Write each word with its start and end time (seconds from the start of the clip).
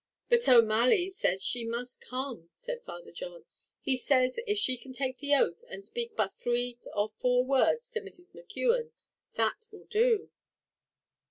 "But 0.29 0.49
O'Malley 0.49 1.09
says 1.09 1.43
she 1.43 1.63
must 1.63 2.01
come," 2.01 2.49
said 2.51 2.81
Father 2.81 3.11
John; 3.11 3.45
"he 3.79 3.95
says, 3.95 4.39
if 4.47 4.57
she 4.57 4.75
can 4.75 4.93
take 4.93 5.19
the 5.19 5.35
oath, 5.35 5.63
and 5.67 5.85
speak 5.85 6.15
but 6.15 6.33
three 6.33 6.79
or 6.95 7.09
four 7.09 7.45
words 7.45 7.87
to 7.91 8.01
Mrs. 8.01 8.33
McKeon, 8.33 8.89
that 9.35 9.67
will 9.69 9.85
do." 9.85 10.31